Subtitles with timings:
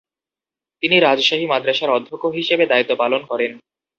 [0.83, 3.51] তিনি রাজশাহী মাদ্রাসার অধ্যক্ষ হিসেবে দায়িত্ব পালন করেন।